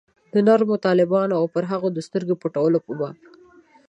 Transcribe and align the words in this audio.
د 0.33 0.35
نرمو 0.47 0.75
طالبانو 0.85 1.33
او 1.39 1.45
پر 1.53 1.63
هغوی 1.71 1.89
د 1.93 1.99
سترګې 2.07 2.35
پټولو 2.41 2.77
په 2.85 2.91
باب. 2.99 3.15